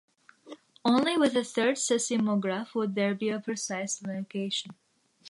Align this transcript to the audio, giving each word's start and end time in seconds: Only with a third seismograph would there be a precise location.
Only 0.83 1.15
with 1.15 1.35
a 1.35 1.43
third 1.43 1.77
seismograph 1.77 2.73
would 2.73 2.95
there 2.95 3.13
be 3.13 3.29
a 3.29 3.39
precise 3.39 4.01
location. 4.01 4.73